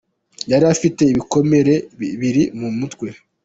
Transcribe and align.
Yari 0.51 0.65
afite 0.73 1.01
ibikomere 1.13 1.73
bibiri 1.99 2.43
mu 2.59 2.69
mutwe. 2.79 3.07